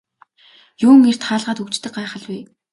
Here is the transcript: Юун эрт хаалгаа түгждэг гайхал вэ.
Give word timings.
Юун 0.87 1.01
эрт 1.09 1.21
хаалгаа 1.27 1.55
түгждэг 1.57 1.91
гайхал 1.97 2.23
вэ. 2.27 2.39